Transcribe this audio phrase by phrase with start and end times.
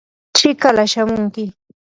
[0.37, 1.43] chikala shamunki.